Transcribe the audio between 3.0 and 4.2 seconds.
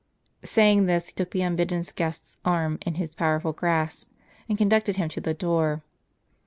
powerful grasp,